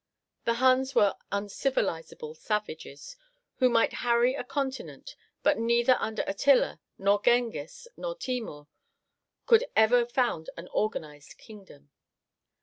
[0.45, 3.15] The Huns were uncivilizable savages,
[3.57, 8.67] who might harry a continent, but neither under Attila, nor Genghis, nor Timour,
[9.45, 11.91] could ever found an organized kingdom.